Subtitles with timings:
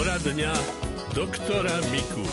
[0.00, 0.56] Poradňa
[1.12, 2.24] doktora Miku.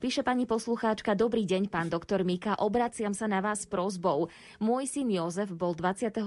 [0.00, 4.32] Píše pani poslucháčka, dobrý deň, pán doktor Mika, obraciam sa na vás s prozbou.
[4.56, 6.24] Môj syn Jozef bol 27.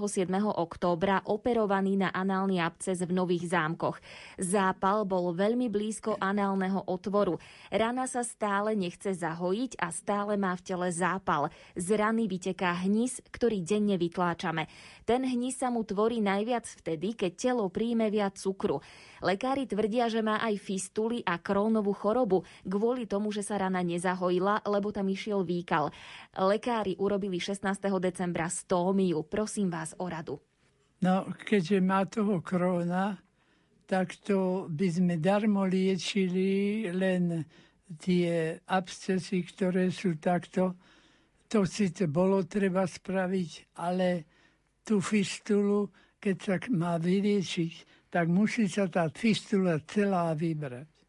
[0.53, 3.97] októbra operovaný na análny abces v Nových zámkoch.
[4.37, 7.41] Zápal bol veľmi blízko análneho otvoru.
[7.73, 11.49] Rana sa stále nechce zahojiť a stále má v tele zápal.
[11.73, 14.69] Z rany vyteká hnis, ktorý denne vytláčame.
[15.09, 18.77] Ten hnis sa mu tvorí najviac vtedy, keď telo príjme viac cukru.
[19.19, 24.63] Lekári tvrdia, že má aj fistuly a krónovú chorobu, kvôli tomu, že sa rana nezahojila,
[24.63, 25.91] lebo tam išiel výkal.
[26.35, 27.65] Lekári urobili 16.
[27.99, 29.27] decembra stómiu.
[29.27, 30.39] Prosím vás o radu.
[30.99, 33.19] No, keďže má toho króna,
[33.87, 37.47] tak to by sme darmo liečili len
[37.97, 40.77] tie abscesy, ktoré sú takto.
[41.49, 44.07] To síce bolo treba spraviť, ale
[44.85, 45.89] tú fistulu,
[46.21, 50.99] keď sa má vyliečiť, tak musí sa tá fistula celá vybrať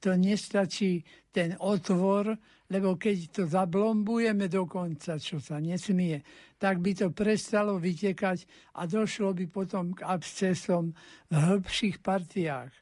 [0.00, 2.34] to nestačí ten otvor,
[2.72, 6.24] lebo keď to zablombujeme dokonca, čo sa nesmie,
[6.56, 8.48] tak by to prestalo vytekať
[8.80, 10.90] a došlo by potom k abscesom
[11.28, 12.72] v hĺbších partiách.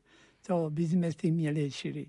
[0.47, 2.09] To by sme tým neliečili.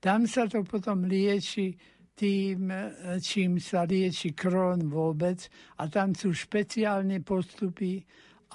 [0.00, 1.76] Tam sa to potom lieči
[2.16, 2.72] tým,
[3.20, 5.36] čím sa lieči krón vôbec
[5.76, 8.00] a tam sú špeciálne postupy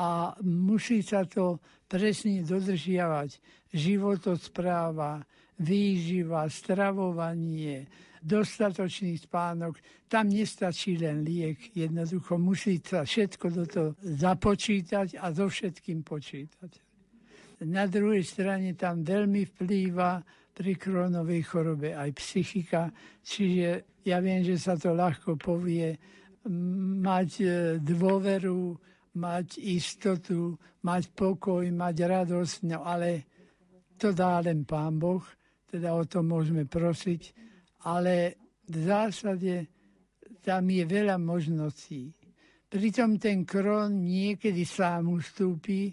[0.02, 3.36] a musí sa to presne dodržiavať.
[3.76, 5.20] Životospráva,
[5.60, 7.92] výživa, stravovanie,
[8.24, 9.76] dostatočný spánok.
[10.08, 16.72] Tam nestačí len liek, jednoducho musí sa všetko do toho započítať a so všetkým počítať.
[17.68, 22.90] Na druhej strane tam veľmi vplýva pri kronovej chorobe aj psychika,
[23.22, 25.94] čiže ja viem, že sa to ľahko povie,
[27.02, 27.46] mať e,
[27.78, 28.74] dôveru,
[29.16, 30.56] mať istotu,
[30.88, 33.28] mať pokoj, mať radosť, no ale
[34.00, 35.24] to dá len Pán Boh
[35.72, 37.32] teda o tom môžeme prosiť,
[37.88, 38.36] ale
[38.68, 39.72] v zásade
[40.44, 42.12] tam je veľa možností.
[42.68, 45.92] Pritom ten krón niekedy sám ustúpi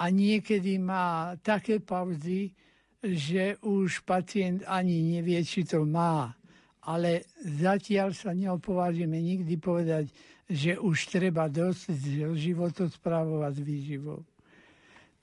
[0.00, 2.52] a niekedy má také pauzy,
[3.00, 6.32] že už pacient ani nevie, či to má.
[6.84, 10.12] Ale zatiaľ sa neopovážime nikdy povedať,
[10.48, 11.96] že už treba dosť
[12.36, 14.20] životosprávovať výživou.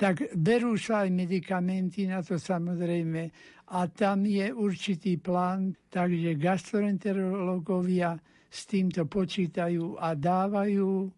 [0.02, 3.30] Tak berú sa aj medikamenty na to samozrejme.
[3.72, 8.18] A tam je určitý plán, takže gastroenterológovia
[8.50, 11.10] s týmto počítajú a dávajú e,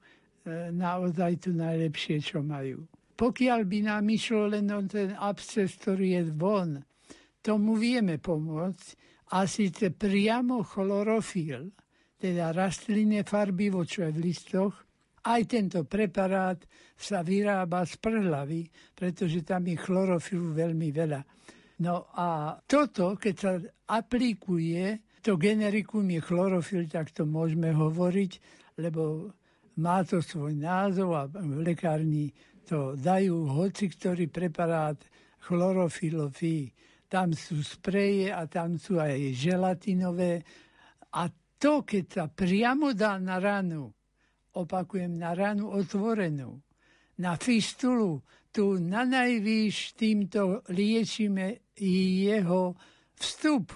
[0.76, 2.84] naozaj tu najlepšie, čo majú.
[3.16, 6.84] Pokiaľ by nám išlo len o ten absces, ktorý je von,
[7.40, 8.88] tomu vieme pomôcť
[9.34, 11.72] a síce priamo chlorofil,
[12.24, 14.72] teda rastlinné farbivo, čo je v listoch,
[15.28, 16.56] aj tento preparát
[16.96, 18.64] sa vyrába z prhlavy,
[18.96, 21.20] pretože tam je chlorofilu veľmi veľa.
[21.84, 23.60] No a toto, keď sa
[23.92, 28.32] aplikuje, to generikum je chlorofil, tak to môžeme hovoriť,
[28.80, 29.32] lebo
[29.84, 32.32] má to svoj názov a v lekárni
[32.64, 34.96] to dajú hoci ktorý preparát
[35.44, 36.72] chlorofilový.
[37.12, 40.40] Tam sú spreje a tam sú aj želatinové.
[41.14, 41.28] A
[41.64, 43.88] to, keď sa priamo dá na ranu,
[44.60, 46.60] opakujem, na ranu otvorenú,
[47.24, 48.20] na fistulu,
[48.52, 52.76] tu na najvýš týmto liečíme jeho
[53.16, 53.72] vstup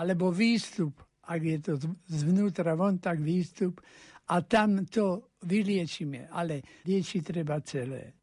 [0.00, 0.96] alebo výstup,
[1.28, 1.72] ak je to
[2.08, 3.84] zvnútra von, tak výstup
[4.32, 8.19] a tam to vyliečíme, ale liečiť treba celé.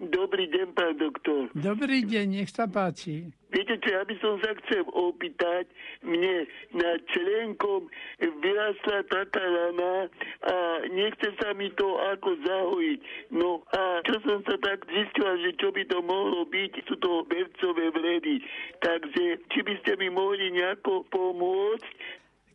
[0.00, 1.52] Dobrý deň, pán doktor.
[1.52, 3.28] Dobrý deň, nech sa páči.
[3.52, 5.68] Viete čo, ja by som sa chcel opýtať,
[6.00, 7.84] mne na členkom
[8.16, 10.08] vyrastla taká rana
[10.48, 10.56] a
[10.88, 13.00] nechce sa mi to ako zahojiť.
[13.36, 17.28] No a čo som sa tak zistila, že čo by to mohlo byť, sú to
[17.28, 18.40] bercové vredy.
[18.80, 21.92] Takže či by ste mi mohli nejako pomôcť?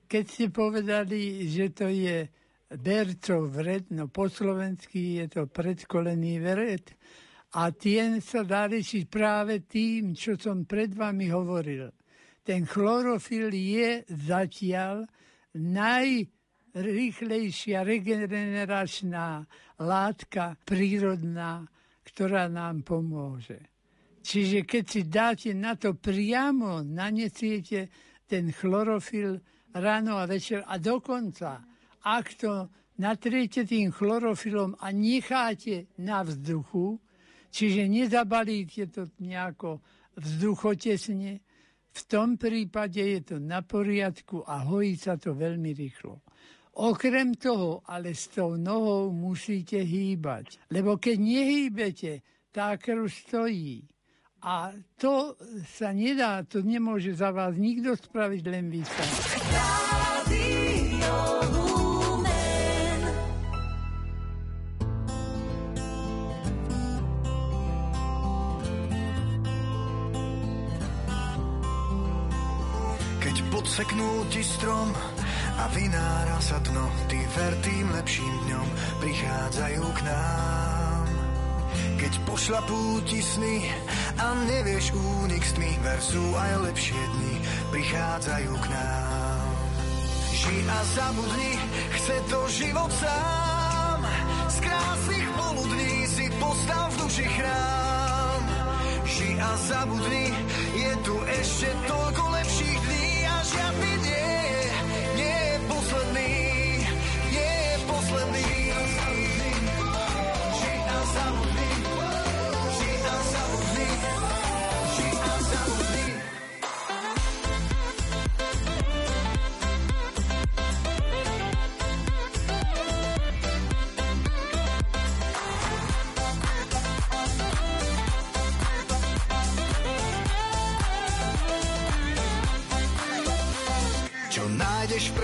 [0.10, 2.26] Keď ste povedali, že to je
[2.74, 6.90] bercov vred, no po slovensky je to predkolený vred,
[7.56, 11.88] a tie sa dá riešiť práve tým, čo som pred vami hovoril.
[12.44, 15.08] Ten chlorofil je zatiaľ
[15.56, 19.48] najrýchlejšia regeneračná
[19.80, 21.64] látka prírodná,
[22.04, 23.72] ktorá nám pomôže.
[24.20, 27.88] Čiže keď si dáte na to priamo, nanesiete
[28.28, 29.40] ten chlorofil
[29.72, 31.64] ráno a večer a dokonca,
[32.04, 32.68] ak to
[33.00, 37.05] natriete tým chlorofilom a necháte na vzduchu,
[37.56, 39.80] Čiže nezabalíte to nejako
[40.20, 41.40] vzduchotesne,
[41.96, 46.20] v tom prípade je to na poriadku a hojí sa to veľmi rýchlo.
[46.76, 52.12] Okrem toho, ale s tou nohou musíte hýbať, lebo keď nehýbete,
[52.52, 53.88] tá krv stojí
[54.46, 59.04] A to sa nedá, to nemôže za vás nikto spraviť, len vy sa.
[73.76, 74.88] Podseknú ti strom
[75.60, 78.68] a vynára sa dno, ty ver tým lepším dňom
[79.04, 81.04] prichádzajú k nám.
[82.00, 83.68] Keď pošlapú ti sny
[84.16, 87.36] a nevieš únik s tmy, ver sú aj lepšie dni,
[87.76, 89.44] prichádzajú k nám.
[90.32, 91.54] Ži a zabudni,
[92.00, 94.00] chce to život sám,
[94.56, 98.44] z krásnych poludní si postav v duši chrám.
[99.04, 100.32] Ži a zabudni,
[100.80, 104.25] je tu ešte toľko lepších dní a žiadny nie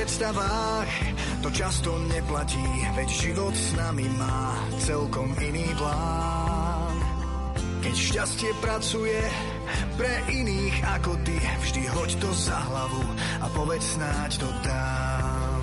[0.01, 0.89] predstavách,
[1.45, 2.65] to často neplatí,
[2.97, 6.97] veď život s nami má celkom iný plán.
[7.85, 9.13] Keď šťastie pracuje
[10.01, 13.05] pre iných ako ty, vždy hoď to za hlavu
[13.45, 15.61] a povedz snáď to dám.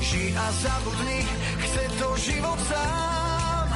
[0.00, 1.20] Ži a zabudni,
[1.60, 3.68] chce to život sám,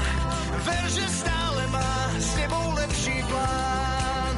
[0.65, 4.35] ver, že stále má s tebou lepší plán.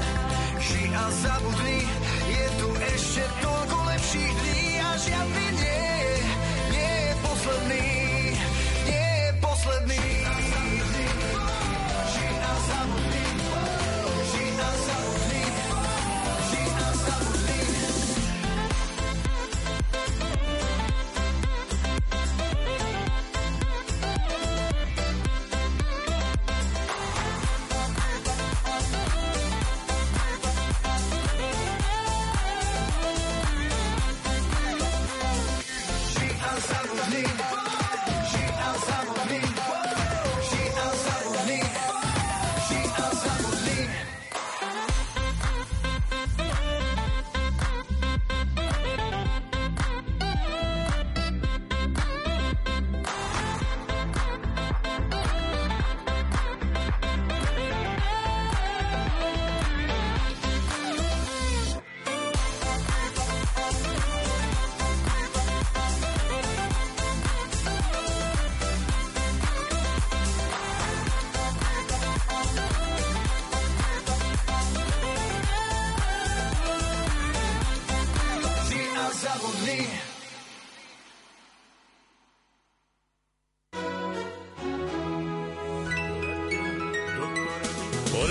[0.58, 1.78] Ži a zabudni,
[2.26, 4.59] je tu ešte toľko lepších dní
[5.00, 5.80] žiadny nie
[6.76, 7.88] nie je posledný,
[8.84, 10.09] nie je posledný.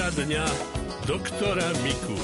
[0.09, 0.41] Poradňa
[1.05, 2.17] doktora Miku.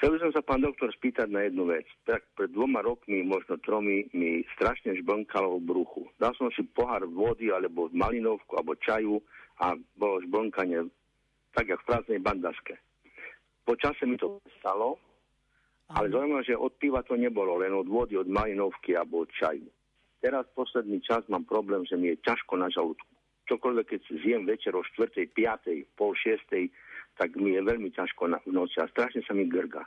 [0.00, 1.84] Chcel by som sa, pán doktor, spýtať na jednu vec.
[2.08, 6.08] Tak pred dvoma rokmi, možno tromi, mi strašne žblnkalo v bruchu.
[6.16, 9.20] Dal som si pohár vody, alebo malinovku, alebo čaju
[9.60, 10.88] a bolo žblnkanie
[11.52, 12.80] tak, jak v prázdnej bandažke.
[13.68, 14.96] Po čase mi to stalo,
[15.92, 19.68] ale zaujímavé, že od piva to nebolo, len od vody, od malinovky alebo od čaju.
[20.24, 23.15] Teraz posledný čas mám problém, že mi je ťažko na žalúdku.
[23.46, 26.70] Čokoľvek, keď zjem večer o 4., 5., pol 6.,
[27.16, 29.86] tak mi je veľmi ťažko na, v noci a strašne sa mi grga.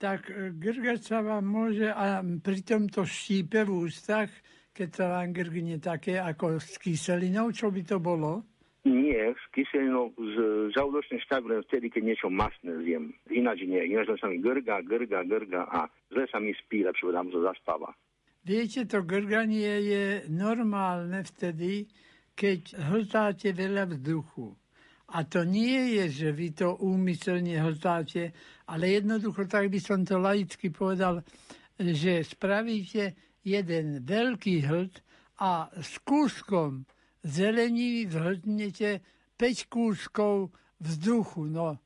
[0.00, 4.32] Tak e, grgať sa vám môže a pri tomto štípe v ústach,
[4.72, 8.48] keď sa vám grgne také ako s kyselinou, čo by to bolo?
[8.88, 10.36] Nie, s kyselinou, z
[10.72, 13.12] žalúdočným štáb len vtedy, keď niečo masné zjem.
[13.28, 17.12] Ináč nie, ináč len sa mi grga, grga, grga a zle sa mi spí, lepšie
[17.12, 17.92] tam to zaspáva.
[18.40, 21.84] Viete, to grganie je normálne vtedy,
[22.40, 24.56] keď hltáte veľa vzduchu.
[25.12, 28.32] A to nie je, že vy to úmyselne hltáte,
[28.64, 31.20] ale jednoducho, tak by som to laicky povedal,
[31.76, 35.04] že spravíte jeden veľký hlt
[35.44, 36.88] a s kúskom
[37.20, 39.04] zelení zhltnete
[39.36, 41.76] 5 kúskov vzduchu, no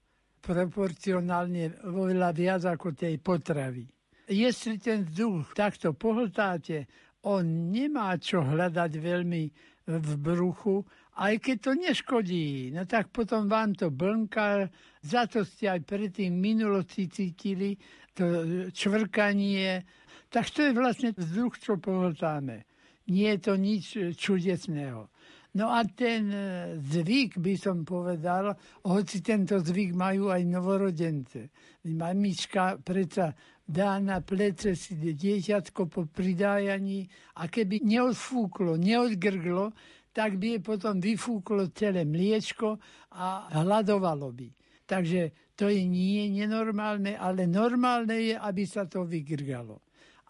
[0.45, 3.89] proporcionálne oveľa viac ako tej potravy.
[4.29, 6.85] Jestli ten vzduch takto pohltáte,
[7.25, 9.43] on nemá čo hľadať veľmi
[9.85, 10.85] v bruchu,
[11.21, 14.67] aj keď to neškodí, no tak potom vám to blnká,
[15.05, 17.77] za to ste aj predtým minulosti cítili,
[18.17, 18.25] to
[18.73, 19.85] čvrkanie,
[20.33, 22.67] tak to je vlastne vzduch, čo pohltáme.
[23.07, 23.85] Nie je to nič
[24.17, 25.13] čudesného.
[25.55, 26.43] No a ten e,
[26.83, 28.59] zvyk, by som povedal,
[28.91, 31.55] hoci tento zvyk majú aj novorodence.
[31.87, 33.31] Mamička predsa
[33.63, 37.07] dá na plece si dieťatko po pridájaní
[37.39, 39.71] a keby neodfúklo, neodgrglo,
[40.11, 42.79] tak by je potom vyfúklo celé mliečko
[43.15, 44.49] a hľadovalo by.
[44.85, 49.81] Takže to je nie nenormálne, ale normálne je, aby sa to vygrgalo.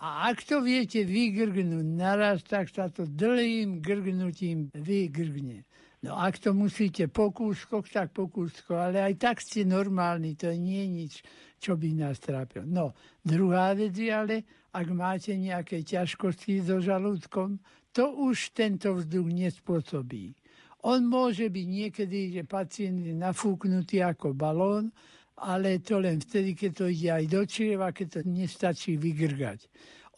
[0.05, 5.65] A ak to viete vygrgnúť naraz, tak sa to dlhým grgnutím vygrgne.
[6.05, 10.53] No ak to musíte po kúskoch, tak po kúskoch, ale aj tak ste normálni, to
[10.53, 11.15] nie je nič,
[11.57, 12.69] čo by nás trápilo.
[12.69, 12.93] No,
[13.25, 14.45] druhá vec je ale,
[14.77, 17.57] ak máte nejaké ťažkosti so žalúdkom,
[17.97, 20.37] to už tento vzduch nespôsobí.
[20.85, 24.93] On môže byť niekedy, že pacient je nafúknutý ako balón,
[25.37, 29.67] ale to len vtedy, keď to ide aj do čieva, keď to nestačí vygrgať.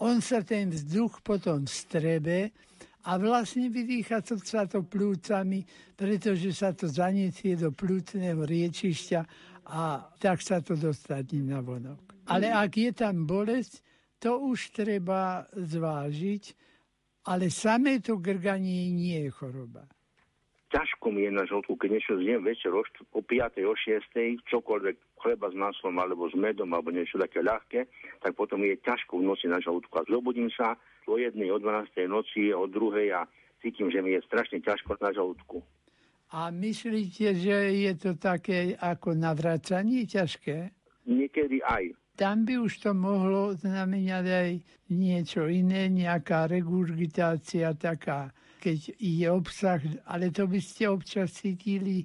[0.05, 2.53] On sa ten vzduch potom strebe
[3.09, 5.65] a vlastne vydýcha to sa to plúcami,
[5.97, 9.21] pretože sa to zaniesie do plúcneho riečišťa
[9.73, 12.29] a tak sa to dostane na vonok.
[12.29, 13.81] Ale ak je tam bolesť,
[14.21, 16.45] to už treba zvážiť,
[17.33, 19.89] ale samé to grganie nie je choroba
[20.77, 23.65] ťažko mi je na žltku, keď niečo zjem večer o 5.
[23.65, 24.45] o 6.
[24.45, 27.89] čokoľvek chleba s maslom alebo s medom alebo niečo také ľahké,
[28.21, 29.93] tak potom je ťažko v noci na žalúdku.
[29.99, 30.77] A zobudím sa
[31.09, 31.89] o jednej, o 12.
[32.09, 33.25] noci, o druhej a
[33.63, 35.63] cítim, že mi je strašne ťažko na žalúdku.
[36.35, 40.75] A myslíte, že je to také ako navracanie ťažké?
[41.07, 41.95] Niekedy aj.
[42.19, 44.51] Tam by už to mohlo znamenať aj
[44.91, 48.33] niečo iné, nejaká regurgitácia taká
[48.67, 49.79] keď je obsah,
[50.11, 52.03] ale to by ste občas cítili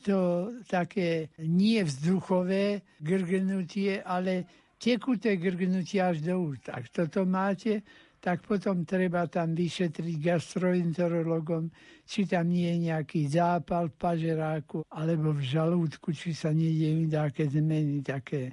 [0.00, 4.46] to také nie vzduchové grgnutie, ale
[4.78, 6.70] tekuté grgnutie až do úst.
[6.70, 7.82] Ak toto máte,
[8.18, 11.70] tak potom treba tam vyšetriť gastroenterologom,
[12.02, 17.46] či tam nie je nejaký zápal v pažeráku alebo v žalúdku, či sa nedejú nejaké
[17.46, 18.50] zmeny také.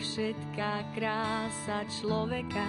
[0.00, 2.66] Všetká krása človeka.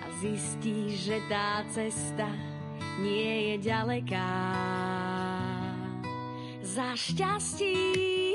[0.00, 2.28] A zistí, že tá cesta
[3.04, 4.32] nie je ďaleká.
[6.64, 8.32] Za šťastím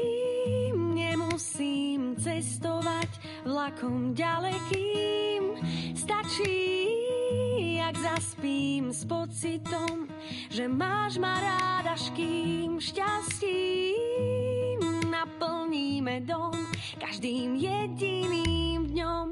[0.94, 3.10] nemusím cestovať
[3.50, 5.58] vlakom ďalekým,
[5.98, 6.86] stačí,
[7.82, 10.06] jak zaspím s pocitom,
[10.54, 13.77] že máš ma ráda, kým šťastím
[15.78, 16.58] naplníme dom
[16.98, 19.28] každým jediným dňom.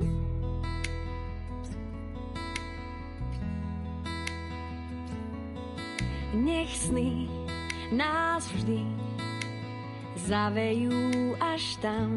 [6.37, 7.25] Nech sny
[7.89, 8.85] nás vždy
[10.29, 12.13] zavejú až tam,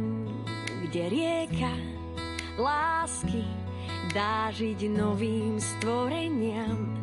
[0.84, 1.72] kde rieka
[2.60, 3.48] lásky
[4.12, 7.00] dá žiť novým stvoreniam.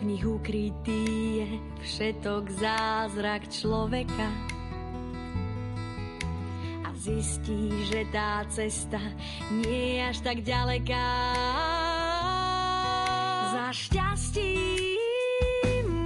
[0.00, 1.06] V nich ukrytý
[1.38, 1.48] je
[1.86, 4.49] všetok zázrak človeka
[7.00, 9.00] zistí, že tá cesta
[9.48, 11.08] nie je až tak ďaleká.
[13.56, 15.08] Za šťastím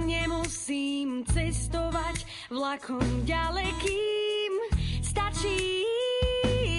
[0.07, 4.71] nemusím cestovať vlakom ďalekým.
[5.03, 5.83] Stačí,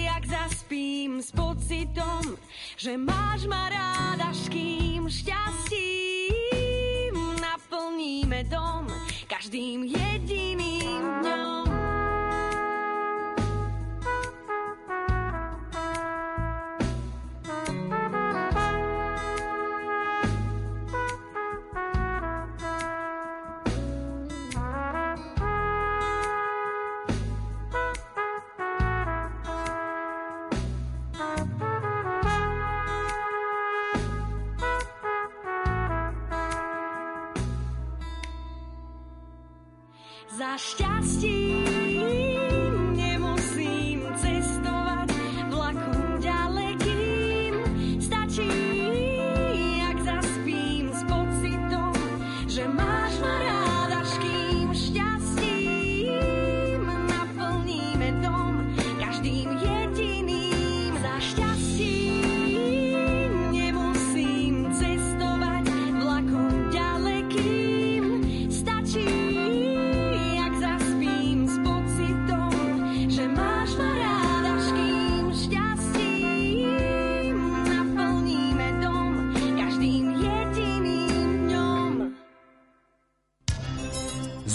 [0.09, 2.41] jak zaspím s pocitom,
[2.73, 4.76] že máš ma ráda, kým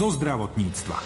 [0.02, 0.98] zo zdravotníctva.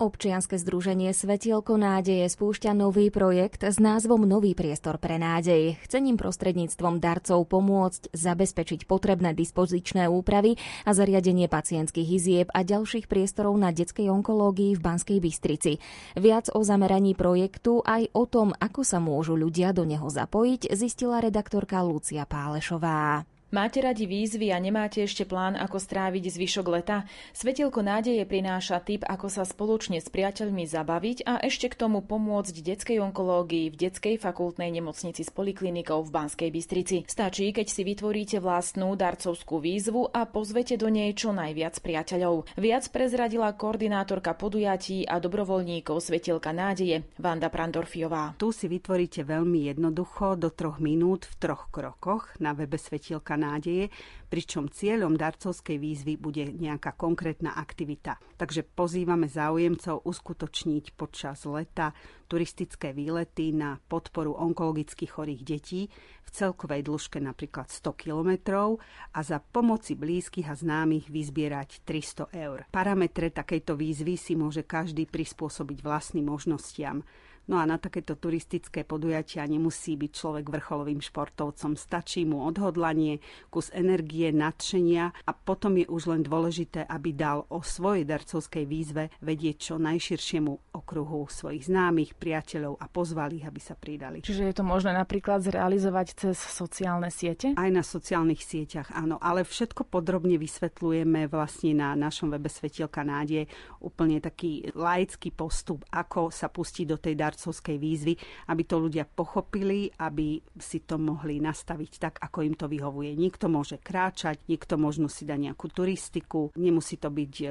[0.00, 5.76] Občianske združenie Svetielko nádeje spúšťa nový projekt s názvom Nový priestor pre nádej.
[5.84, 10.56] Chce ním prostredníctvom darcov pomôcť zabezpečiť potrebné dispozičné úpravy
[10.88, 15.84] a zariadenie pacientských izieb a ďalších priestorov na detskej onkológii v Banskej Bystrici.
[16.16, 21.20] Viac o zameraní projektu aj o tom, ako sa môžu ľudia do neho zapojiť, zistila
[21.20, 23.31] redaktorka Lucia Pálešová.
[23.52, 27.04] Máte radi výzvy a nemáte ešte plán, ako stráviť zvyšok leta?
[27.36, 32.64] Svetielko nádeje prináša tip, ako sa spoločne s priateľmi zabaviť a ešte k tomu pomôcť
[32.64, 37.04] detskej onkológii v detskej fakultnej nemocnici s poliklinikou v Banskej Bystrici.
[37.04, 42.56] Stačí, keď si vytvoríte vlastnú darcovskú výzvu a pozvete do nej čo najviac priateľov.
[42.56, 48.32] Viac prezradila koordinátorka podujatí a dobrovoľníkov Svetielka nádeje Vanda Prandorfiová.
[48.40, 53.90] Tu si vytvoríte veľmi jednoducho do troch minút v troch krokoch na webe Svetielka nádeje,
[54.30, 58.22] pričom cieľom darcovskej výzvy bude nejaká konkrétna aktivita.
[58.38, 61.90] Takže pozývame záujemcov uskutočniť počas leta
[62.30, 65.90] turistické výlety na podporu onkologicky chorých detí
[66.24, 68.80] v celkovej dĺžke napríklad 100 kilometrov
[69.12, 72.64] a za pomoci blízkych a známych vyzbierať 300 eur.
[72.72, 77.04] Parametre takejto výzvy si môže každý prispôsobiť vlastným možnostiam.
[77.52, 81.76] No a na takéto turistické podujatia nemusí byť človek vrcholovým športovcom.
[81.76, 83.20] Stačí mu odhodlanie,
[83.52, 89.12] kus energie, nadšenia a potom je už len dôležité, aby dal o svojej darcovskej výzve
[89.20, 94.24] vedieť čo najširšiemu okruhu svojich známych, priateľov a pozval ich, aby sa pridali.
[94.24, 97.52] Čiže je to možné napríklad zrealizovať cez sociálne siete?
[97.52, 99.20] Aj na sociálnych sieťach, áno.
[99.20, 103.44] Ale všetko podrobne vysvetľujeme vlastne na našom webe Svetielka nádej.
[103.84, 108.14] Úplne taký laický postup, ako sa pustiť do tej dar darcovskej výzvy,
[108.54, 113.18] aby to ľudia pochopili, aby si to mohli nastaviť tak, ako im to vyhovuje.
[113.18, 117.46] Niekto môže kráčať, niekto možno si dá nejakú turistiku, nemusí to byť e,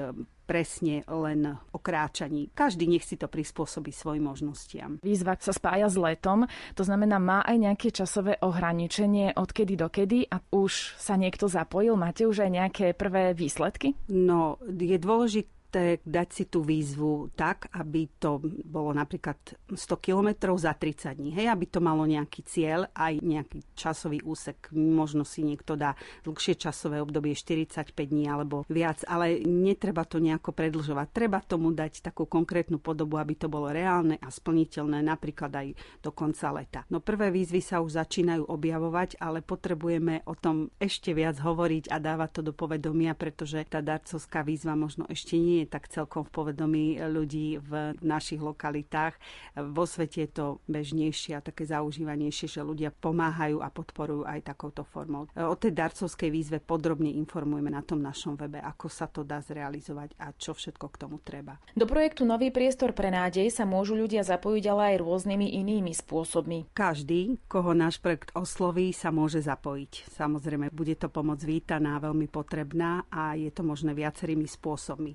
[0.48, 2.56] presne len o kráčaní.
[2.56, 4.96] Každý nech si to prispôsobí svojim možnostiam.
[5.04, 10.32] Výzva sa spája s letom, to znamená, má aj nejaké časové ohraničenie, odkedy do kedy
[10.32, 12.00] a už sa niekto zapojil?
[12.00, 13.92] Máte už aj nejaké prvé výsledky?
[14.08, 19.38] No, je dôležité dôležité dať si tú výzvu tak, aby to bolo napríklad
[19.72, 21.32] 100 kilometrov za 30 dní.
[21.32, 24.68] Hej, aby to malo nejaký cieľ, aj nejaký časový úsek.
[24.76, 25.96] Možno si niekto dá
[26.28, 31.08] dlhšie časové obdobie 45 dní alebo viac, ale netreba to nejako predlžovať.
[31.16, 35.68] Treba tomu dať takú konkrétnu podobu, aby to bolo reálne a splniteľné napríklad aj
[36.04, 36.82] do konca leta.
[36.92, 41.98] No prvé výzvy sa už začínajú objavovať, ale potrebujeme o tom ešte viac hovoriť a
[42.02, 46.34] dávať to do povedomia, pretože tá darcovská výzva možno ešte nie je tak celkom v
[46.34, 49.18] povedomí ľudí v našich lokalitách.
[49.60, 54.82] Vo svete je to bežnejšie a také zaužívanejšie, že ľudia pomáhajú a podporujú aj takouto
[54.88, 55.30] formou.
[55.36, 60.18] O tej darcovskej výzve podrobne informujeme na tom našom webe, ako sa to dá zrealizovať
[60.18, 61.58] a čo všetko k tomu treba.
[61.78, 66.72] Do projektu Nový priestor pre nádej sa môžu ľudia zapojiť ale aj rôznymi inými spôsobmi.
[66.72, 70.10] Každý, koho náš projekt osloví, sa môže zapojiť.
[70.16, 75.14] Samozrejme, bude to pomoc vítaná, veľmi potrebná a je to možné viacerými spôsobmi.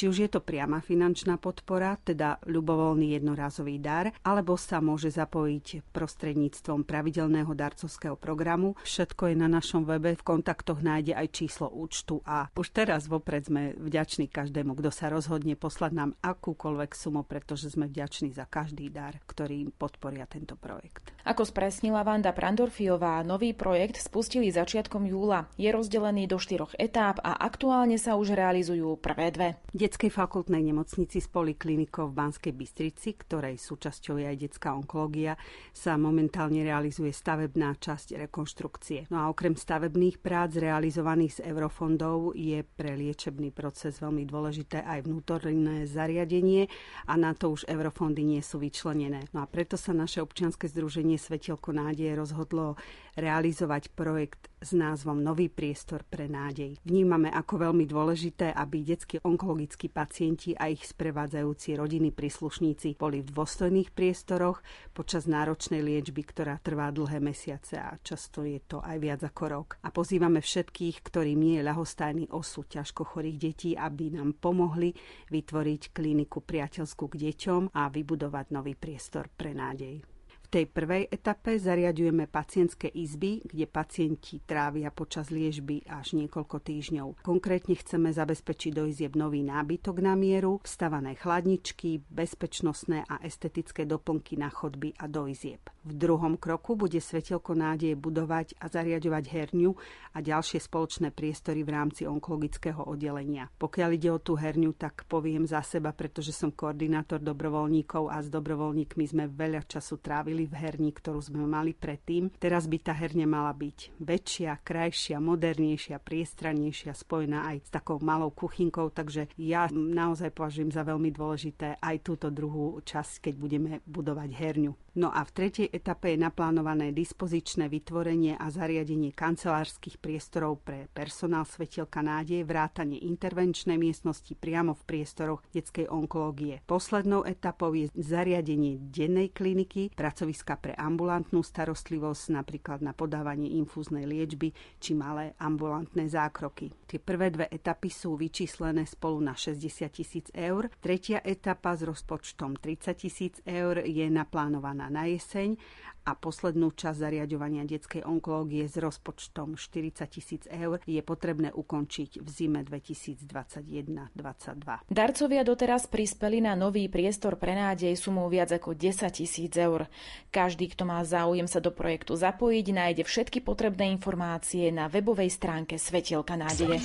[0.00, 5.92] Či už je to priama finančná podpora, teda ľubovoľný jednorázový dar, alebo sa môže zapojiť
[5.92, 8.80] prostredníctvom pravidelného darcovského programu.
[8.80, 13.44] Všetko je na našom webe, v kontaktoch nájde aj číslo účtu a už teraz vopred
[13.44, 18.88] sme vďační každému, kto sa rozhodne poslať nám akúkoľvek sumu, pretože sme vďační za každý
[18.88, 21.12] dar, ktorý podporia tento projekt.
[21.28, 25.52] Ako spresnila Vanda Prandorfiová, nový projekt spustili začiatkom júla.
[25.60, 31.18] Je rozdelený do štyroch etáp a aktuálne sa už realizujú prvé dve detskej fakultnej nemocnici
[31.18, 35.34] s poliklinikou v Banskej Bystrici, ktorej súčasťou je aj detská onkológia,
[35.74, 39.10] sa momentálne realizuje stavebná časť rekonštrukcie.
[39.10, 45.10] No a okrem stavebných prác realizovaných z eurofondov je pre liečebný proces veľmi dôležité aj
[45.10, 46.70] vnútorné zariadenie
[47.10, 49.26] a na to už eurofondy nie sú vyčlenené.
[49.34, 52.78] No a preto sa naše občianske združenie Svetielko nádeje rozhodlo
[53.16, 56.76] realizovať projekt s názvom Nový priestor pre nádej.
[56.84, 63.32] Vnímame ako veľmi dôležité, aby detskí onkologickí pacienti a ich sprevádzajúci rodiny príslušníci boli v
[63.32, 64.60] dôstojných priestoroch
[64.92, 69.68] počas náročnej liečby, ktorá trvá dlhé mesiace a často je to aj viac ako rok.
[69.80, 74.92] A pozývame všetkých, ktorým nie je ľahostajný osud ťažko chorých detí, aby nám pomohli
[75.32, 80.09] vytvoriť kliniku priateľskú k deťom a vybudovať nový priestor pre nádej
[80.50, 87.22] tej prvej etape zariadujeme pacientské izby, kde pacienti trávia počas liežby až niekoľko týždňov.
[87.22, 94.34] Konkrétne chceme zabezpečiť do izieb nový nábytok na mieru, vstavané chladničky, bezpečnostné a estetické doplnky
[94.34, 95.62] na chodby a do izieb.
[95.86, 99.72] V druhom kroku bude Svetelko nádeje budovať a zariadovať herňu
[100.12, 103.48] a ďalšie spoločné priestory v rámci onkologického oddelenia.
[103.54, 108.28] Pokiaľ ide o tú herňu, tak poviem za seba, pretože som koordinátor dobrovoľníkov a s
[108.28, 112.30] dobrovoľníkmi sme veľa času trávili v herni, ktorú sme mali predtým.
[112.38, 118.30] Teraz by tá herňa mala byť väčšia, krajšia, modernejšia, priestranejšia, spojená aj s takou malou
[118.30, 124.30] kuchynkou, takže ja naozaj považujem za veľmi dôležité aj túto druhú časť, keď budeme budovať
[124.30, 124.72] herňu.
[124.90, 131.46] No a v tretej etape je naplánované dispozičné vytvorenie a zariadenie kancelárskych priestorov pre personál
[131.46, 136.58] Svetielka nádeje, vrátanie intervenčnej miestnosti priamo v priestoroch detskej onkológie.
[136.66, 140.29] Poslednou etapou je zariadenie dennej kliniky, pracoviska
[140.60, 146.72] pre ambulantnú starostlivosť, napríklad na podávanie infúznej liečby či malé ambulantné zákroky.
[146.86, 150.70] Tie prvé dve etapy sú vyčíslené spolu na 60 tisíc eur.
[150.82, 155.56] Tretia etapa s rozpočtom 30 tisíc eur je naplánovaná plánovaná na jeseň
[156.00, 162.28] a poslednú časť zariadovania detskej onkológie s rozpočtom 40 tisíc eur je potrebné ukončiť v
[162.28, 164.88] zime 2021-2022.
[164.88, 169.84] Darcovia doteraz prispeli na nový priestor pre nádej sumou viac ako 10 tisíc eur.
[170.28, 175.80] Každý, kto má záujem sa do projektu zapojiť, nájde všetky potrebné informácie na webovej stránke
[175.80, 176.84] Svetielka nádeje.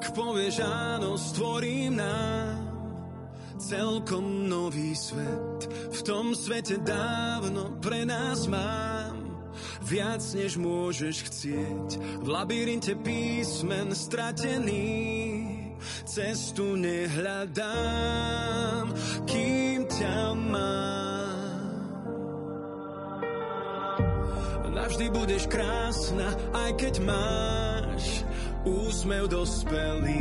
[0.00, 2.39] Ak povieš áno, stvorím nám
[3.60, 5.68] celkom nový svet.
[5.92, 9.20] V tom svete dávno pre nás mám
[9.84, 12.00] viac, než môžeš chcieť.
[12.24, 14.88] V labyrinte písmen stratený
[16.08, 17.76] cestu nehľadám,
[19.28, 21.20] kým ťa mám.
[24.70, 28.24] Navždy budeš krásna, aj keď máš
[28.64, 30.20] úsmev dospelý.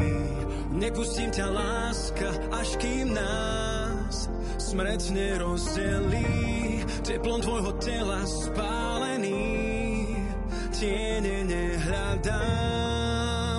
[0.71, 6.85] Nepustím ťa láska, až kým nás smrť nerozdelí.
[7.03, 10.05] Teplom tvojho tela spálený,
[10.71, 12.39] tiene nehľadám,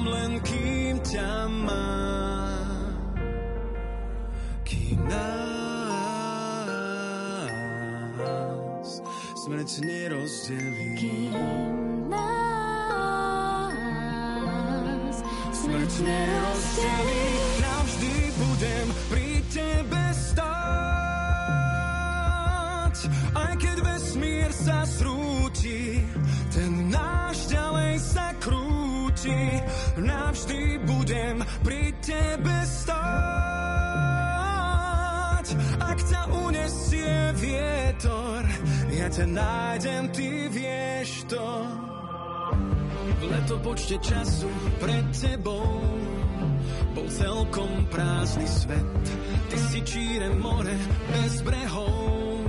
[0.06, 2.94] len kým ťa mám.
[4.62, 5.28] Kým nás
[9.44, 10.94] smrť nerozdelí.
[10.94, 11.89] Kým
[15.70, 17.30] smrť nerozdelí.
[17.62, 20.66] Navždy budem pri tebe stáť,
[23.38, 26.02] aj keď vesmír sa zrúti,
[26.50, 29.62] ten náš ďalej sa krúti.
[29.94, 32.90] Navždy budem pri tebe stáť,
[35.78, 38.42] ak ťa unesie vietor,
[38.90, 41.79] ja ťa nájdem, ty vieš to.
[43.20, 44.48] V letopočte času
[44.80, 45.84] pred tebou
[46.96, 49.04] bol celkom prázdny svet.
[49.52, 50.72] Ty si číre more
[51.12, 52.40] bez brehov,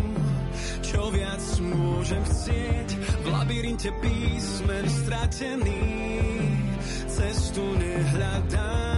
[0.79, 2.89] čo viac môžem chcieť.
[3.19, 5.83] V labyrinte písmen stratený,
[7.11, 8.90] cestu nehľadám,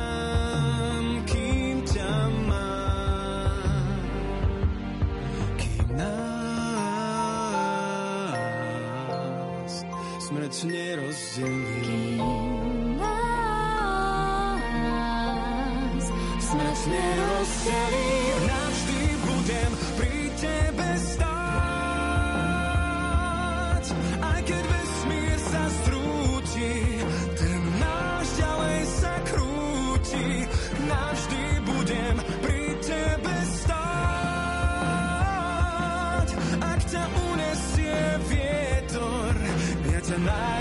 [10.63, 12.17] nás nerozdelí.
[15.83, 16.05] nás
[16.39, 18.09] smrť nerozdelí.
[18.47, 21.35] Navždy budem pri tebe stáť,
[24.23, 26.73] aj keď vesmír sa strúti,
[27.35, 30.47] ten náš ďalej sa krúti.
[30.87, 33.35] Navždy budem pri tebe
[33.67, 33.87] stáť,
[36.61, 37.99] ak ťa unesie
[38.31, 39.35] vietor,
[39.91, 40.52] ja ťa nájdem.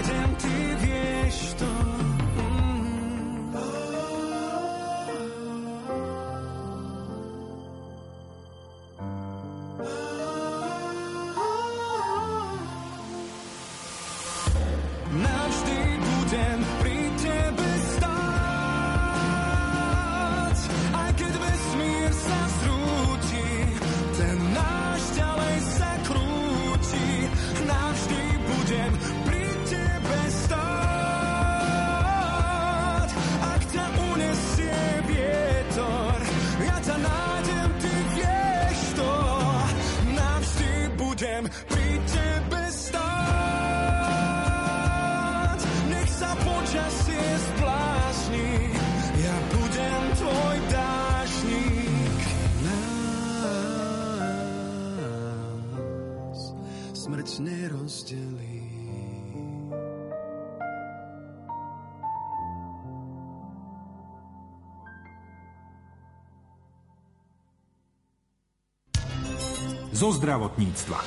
[70.03, 70.99] Zo zdravotníctva.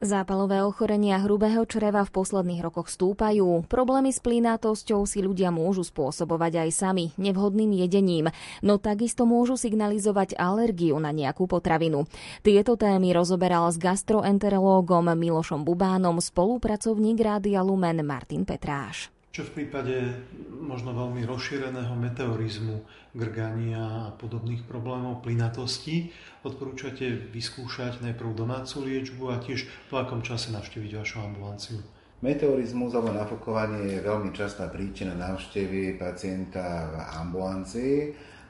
[0.00, 3.68] Zápalové ochorenia hrubého čreva v posledných rokoch stúpajú.
[3.68, 8.32] Problémy s plínatosťou si ľudia môžu spôsobovať aj sami, nevhodným jedením,
[8.64, 12.08] no takisto môžu signalizovať alergiu na nejakú potravinu.
[12.40, 20.24] Tieto témy rozoberal s gastroenterológom Milošom Bubánom spolupracovník Rádia Lumen Martin Petráš čo v prípade
[20.58, 22.80] možno veľmi rozšíreného meteorizmu,
[23.12, 26.10] grgania a podobných problémov plynatosti
[26.44, 31.78] odporúčate vyskúšať najprv domácu liečbu a tiež po akom čase navštíviť vašu ambulanciu?
[32.18, 37.94] Meteorizmus alebo nafukovanie je veľmi častá príčina návštevy pacienta v ambulancii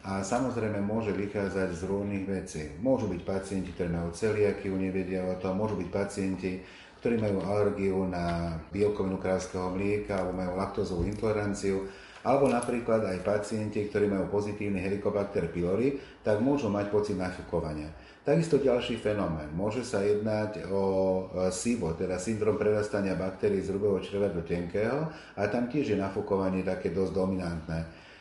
[0.08, 2.62] a samozrejme môže vychádzať z rôznych vecí.
[2.80, 6.64] Môžu byť pacienti, ktorí majú celiakiu, nevedia o tom, môžu byť pacienti,
[6.98, 11.86] ktorí majú alergiu na bielkovinu kráľského mlieka alebo majú laktózovú intoleranciu,
[12.26, 17.88] alebo napríklad aj pacienti, ktorí majú pozitívny Helicobacter pylori, tak môžu mať pocit nafúkovania.
[18.26, 19.48] Takisto ďalší fenomén.
[19.56, 25.08] Môže sa jednať o e, SIBO, teda syndrom prerastania baktérií z hrubého čreva do tenkého
[25.32, 27.78] a tam tiež je nafúkovanie také dosť dominantné.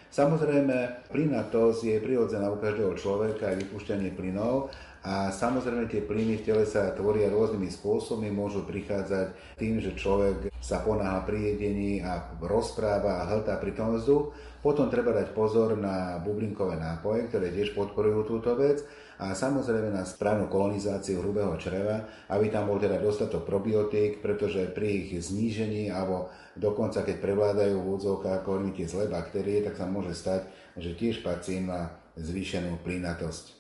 [0.08, 4.72] Samozrejme, plynatosť je prirodzená u každého človeka aj vypúšťanie plynov
[5.08, 10.52] a samozrejme tie plyny v tele sa tvoria rôznymi spôsobmi, môžu prichádzať tým, že človek
[10.60, 14.36] sa ponáha pri jedení a rozpráva a hltá pri tom vzduch.
[14.60, 18.84] Potom treba dať pozor na bublinkové nápoje, ktoré tiež podporujú túto vec
[19.16, 25.08] a samozrejme na správnu kolonizáciu hrubého čreva, aby tam bol teda dostatok probiotík, pretože pri
[25.08, 26.28] ich znížení alebo
[26.60, 31.24] dokonca keď prevládajú v údzovkách ako tie zlé baktérie, tak sa môže stať, že tiež
[31.24, 33.57] pacient má zvýšenú plynatosť.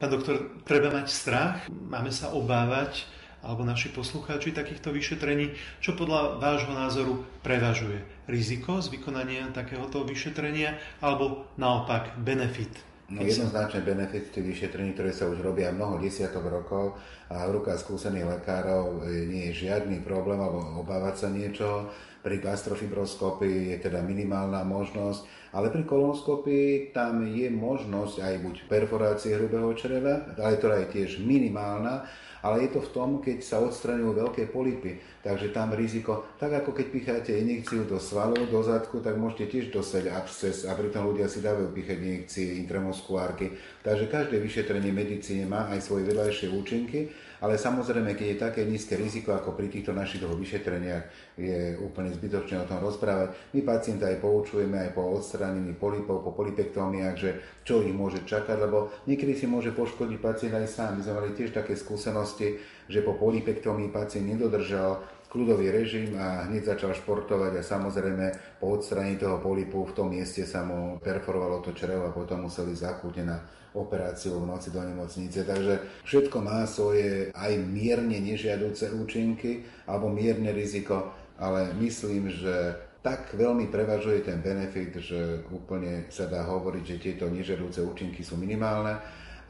[0.00, 1.68] Pán doktor, treba mať strach?
[1.68, 3.04] Máme sa obávať,
[3.44, 5.52] alebo naši poslucháči takýchto vyšetrení?
[5.84, 8.00] Čo podľa vášho názoru prevažuje?
[8.24, 12.72] Riziko z vykonania takéhoto vyšetrenia alebo naopak benefit?
[13.12, 16.96] No jednoznačne benefit tých vyšetrení, ktoré sa už robia mnoho desiatok rokov
[17.28, 21.92] a v rukách skúsených lekárov e, nie je žiadny problém alebo obávať sa niečoho.
[22.24, 29.34] Pri gastrofibroskopii je teda minimálna možnosť ale pri kolonoskopii tam je možnosť aj buď perforácie
[29.34, 32.06] hrubého čreva, ale ktorá je tiež minimálna,
[32.40, 34.96] ale je to v tom, keď sa odstraňujú veľké polipy.
[35.20, 39.66] Takže tam riziko, tak ako keď picháte injekciu do svalu, do zadku, tak môžete tiež
[39.68, 43.52] dostať absces a pritom ľudia si dávajú píchať injekcie intramuskulárky.
[43.84, 49.00] Takže každé vyšetrenie medicíne má aj svoje vedľajšie účinky ale samozrejme, keď je také nízke
[49.00, 51.04] riziko ako pri týchto našich dvoch vyšetreniach,
[51.40, 53.32] je úplne zbytočné o tom rozprávať.
[53.56, 58.60] My pacienta aj poučujeme aj po odstránení polipov, po polipektómiách, že čo ich môže čakať,
[58.60, 61.00] lebo niekedy si môže poškodiť pacient aj sám.
[61.00, 62.60] My sme mali tiež také skúsenosti,
[62.92, 65.00] že po polipektómii pacient nedodržal
[65.32, 70.44] kľudový režim a hneď začal športovať a samozrejme po odstraní toho polipu v tom mieste
[70.44, 73.40] sa mu perforovalo to črevo a potom museli zakúť na
[73.72, 75.46] operáciu v noci do nemocnice.
[75.46, 83.32] Takže všetko má svoje aj mierne nežiaduce účinky alebo mierne riziko, ale myslím, že tak
[83.32, 89.00] veľmi prevažuje ten benefit, že úplne sa dá hovoriť, že tieto nežiaduce účinky sú minimálne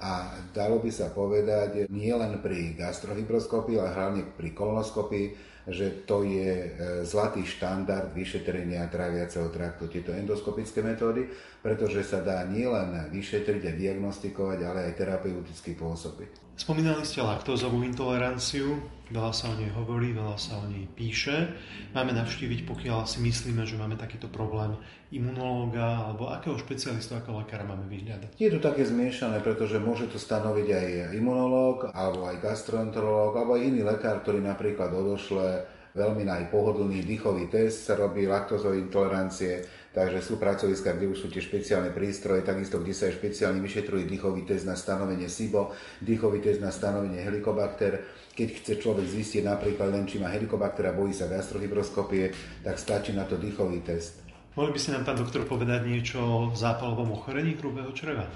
[0.01, 5.27] a dalo by sa povedať nie len pri gastrofibroskopii, ale hlavne pri kolonoskopii,
[5.69, 6.69] že to je e,
[7.05, 11.29] zlatý štandard vyšetrenia tráviaceho traktu, tieto endoskopické metódy,
[11.61, 16.50] pretože sa dá nielen vyšetriť a diagnostikovať, ale aj terapeuticky pôsobiť.
[16.61, 18.77] Spomínali ste laktózovú intoleranciu,
[19.09, 21.57] veľa sa o nej hovorí, veľa sa o nej píše.
[21.97, 24.77] Máme navštíviť, pokiaľ si myslíme, že máme takýto problém,
[25.09, 28.37] imunológa alebo akého špecialistu, ako lekára máme vyhľadať?
[28.37, 33.65] Je to také zmiešané, pretože môže to stanoviť aj imunológ, alebo aj gastroenterológ, alebo aj
[33.65, 35.65] iný lekár, ktorý napríklad odošle
[35.97, 41.43] veľmi najpohodlný dýchový test, sa robí laktózové intolerancie, Takže sú pracoviska, kde už sú tie
[41.43, 46.63] špeciálne prístroje, takisto kde sa aj špeciálne vyšetruje dýchový test na stanovenie SIBO, dýchový test
[46.63, 48.07] na stanovenie helikobakter.
[48.31, 52.31] Keď chce človek zistiť napríklad len, či má helikobakter a bojí sa gastrofibroskopie,
[52.63, 54.23] tak stačí na to dýchový test.
[54.55, 58.31] Mohli by ste nám, pán doktor, povedať niečo o zápalovom ochorení hrubého čreva?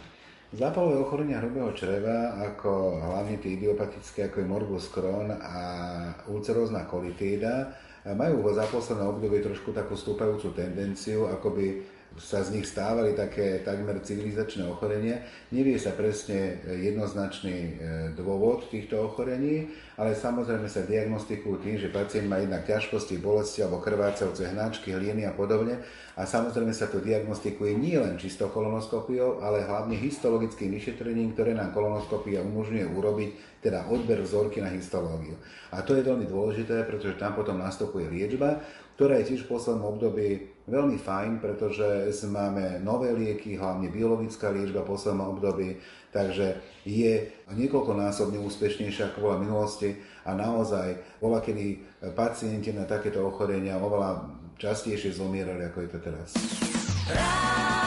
[0.54, 5.58] Zápalové ochorenia hrubého čreva, ako hlavne tie idiopatické, ako je morbus Crohn a
[6.30, 7.74] ulcerózna kolitída,
[8.12, 11.66] majú za posledné obdobie trošku takú stúpajúcu tendenciu, ako by
[12.14, 15.18] sa z nich stávali také takmer civilizačné ochorenia.
[15.50, 17.72] Nevie sa presne jednoznačný e,
[18.14, 23.82] dôvod týchto ochorení, ale samozrejme sa diagnostikujú tým, že pacient má jednak ťažkosti, bolesti alebo
[23.82, 25.82] krvácavce hnáčky, hlieny a podobne.
[26.14, 31.74] A samozrejme sa to diagnostikuje nie len čisto kolonoskopiou, ale hlavne histologickým vyšetrením, ktoré nám
[31.74, 33.30] kolonoskopia umožňuje urobiť
[33.64, 35.34] teda odber vzorky na histológiu.
[35.72, 38.60] A to je veľmi dôležité, pretože tam potom nastupuje liečba,
[38.94, 44.80] ktorá je tiež v poslednom období veľmi fajn, pretože máme nové lieky, hlavne biologická liečba
[44.86, 45.76] v poslednom období,
[46.08, 46.56] takže
[46.88, 51.82] je niekoľkonásobne úspešnejšia v minulosti a naozaj bola, kedy
[52.16, 54.24] pacienti na takéto ochorenia oveľa
[54.56, 56.30] častejšie zomierali, ako je to teraz.
[57.04, 57.83] Radio.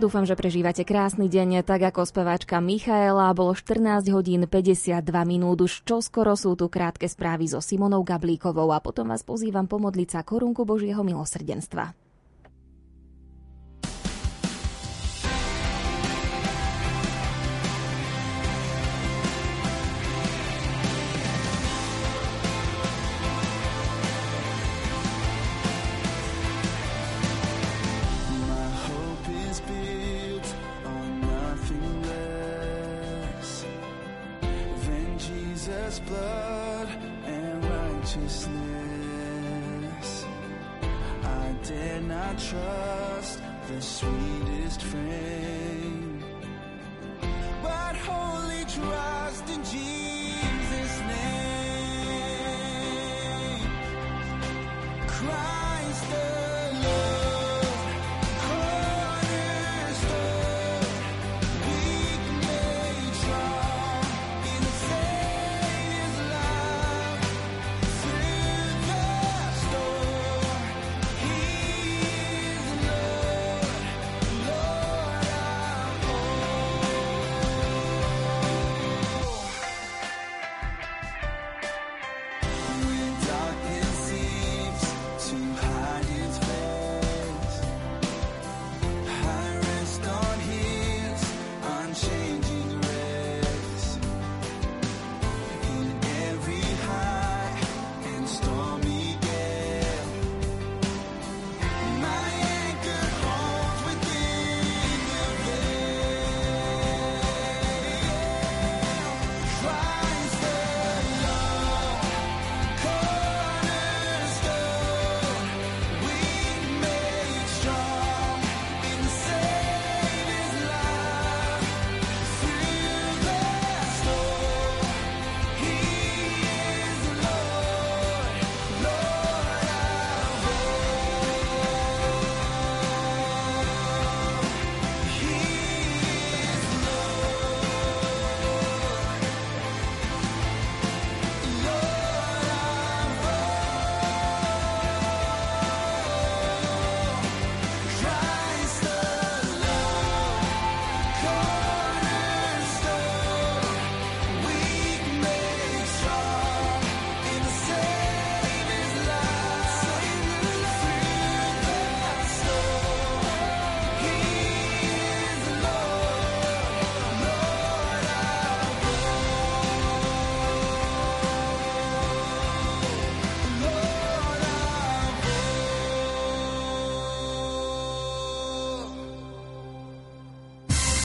[0.00, 3.36] Dúfam, že prežívate krásny deň, tak ako speváčka Michaela.
[3.36, 5.60] Bolo 14 hodín 52 minút.
[5.60, 10.20] Už čoskoro sú tu krátke správy so Simonou Gablíkovou a potom vás pozývam pomodliť sa
[10.24, 11.92] korunku Božieho milosrdenstva.
[42.12, 46.24] I trust the sweetest friend,
[47.62, 49.99] but wholly trust in Jesus.